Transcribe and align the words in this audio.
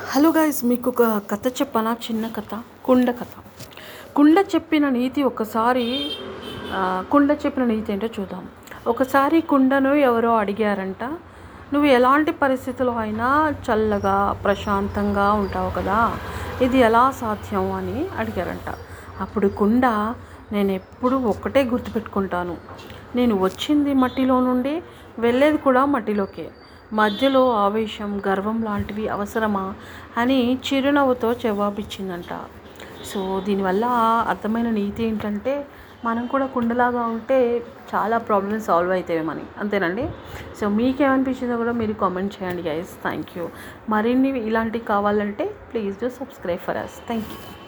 Hello 0.00 0.30
guys 0.30 0.64
మీకు 0.64 0.90
ఒక 0.90 1.02
కథ 1.30 1.48
చెప్పనా? 1.48 1.92
చిన్న 1.92 2.28
కథ 2.28 2.62
కుండ 2.84 3.10
కథ. 3.10 3.42
కుండ 4.16 4.38
చెప్పిన 4.54 4.88
నీతి 4.88 5.22
ఒకసారి 5.22 6.10
కుండ 7.10 7.36
చెప్పిన 7.46 7.64
నీతి 7.64 7.92
ఏంటో 7.92 8.06
చూద్దాం. 8.06 8.46
ఒకసారి 8.86 9.40
కుండను 9.40 9.94
ఎవరో 9.94 10.36
అడిగారంట 10.36 11.04
నువ్వు 11.72 11.84
ఎలాంటి 11.84 12.32
పరిస్థితుల్లో 12.32 12.94
అయినా 12.96 13.54
చల్లగా 13.64 14.40
ప్రశాంతంగా 14.44 15.32
ఉంటావు 15.32 15.70
కదా? 15.70 16.18
ఇది 16.62 16.78
ఎలా 16.78 17.10
సాధ్యం? 17.10 17.72
అని 17.72 18.08
అడిగారంట. 18.18 18.74
అప్పుడు 19.20 19.48
కుండ 19.48 19.86
నేను 20.52 20.72
ఎప్పుడు 20.72 21.16
ఒక్కటే 21.16 21.64
గుర్తుపెట్టుకుంటాను. 21.64 22.56
నేను 23.16 23.38
వచ్చింది 23.38 23.94
మట్టిలో 23.94 24.40
నుండి 24.40 24.82
వెళ్ళేది 25.18 25.58
కూడా 25.58 25.84
మట్టిలోకే. 25.84 26.50
మధ్యలో 27.00 27.42
ఆవేశం 27.64 28.10
గర్వం 28.26 28.58
లాంటివి 28.68 29.04
అవసరమా 29.14 29.64
అని 30.22 30.40
చిరునవ్వుతో 30.66 31.28
జవాబిచ్చిందంట. 31.44 32.32
సో 33.10 33.20
దీనివల్ల 33.46 33.84
అర్థమైన 34.32 34.68
నీతి 34.80 35.02
ఏంటంటే 35.08 35.54
మనం 36.06 36.24
కూడా 36.32 36.46
కుండలాగా 36.54 37.02
ఉంటే 37.14 37.38
చాలా 37.92 38.16
ప్రాబ్లమ్స్ 38.28 38.68
సాల్వ్ 38.68 38.92
అవుతాయి 38.96 39.24
మనకి 39.30 39.50
అంతేనండి? 39.62 40.04
సో 40.60 40.64
మీకేమనిపించిందో 40.78 41.56
కూడా 41.62 41.74
మీరు 41.80 41.96
కామెంట్ 42.04 42.36
చేయండి 42.38 42.64
గైస్ 42.68 42.94
థ్యాంక్ 43.06 43.32
యూ 43.38 43.46
మరిన్ని 43.94 44.32
ఇలాంటివి 44.50 44.86
కావాలంటే 44.92 45.46
please 45.72 45.96
do 46.04 46.10
subscribe 46.20 46.64
for 46.68 46.80
us 46.84 46.98
thank 47.10 47.32
you 47.34 47.62